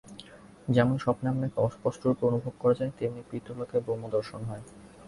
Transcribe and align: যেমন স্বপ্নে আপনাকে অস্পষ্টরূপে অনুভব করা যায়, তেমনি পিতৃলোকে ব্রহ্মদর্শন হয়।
যেমন 0.67 0.95
স্বপ্নে 0.97 1.27
আপনাকে 1.29 1.57
অস্পষ্টরূপে 1.59 2.23
অনুভব 2.25 2.53
করা 2.59 2.75
যায়, 2.75 2.95
তেমনি 2.99 3.21
পিতৃলোকে 3.29 3.77
ব্রহ্মদর্শন 3.79 4.41
হয়। 4.43 4.63